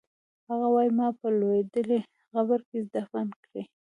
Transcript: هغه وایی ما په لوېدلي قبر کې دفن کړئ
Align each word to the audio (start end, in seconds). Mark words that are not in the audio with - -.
هغه 0.49 0.67
وایی 0.73 0.91
ما 0.97 1.07
په 1.19 1.27
لوېدلي 1.39 1.99
قبر 2.33 2.59
کې 2.69 2.79
دفن 2.95 3.27
کړئ 3.45 3.63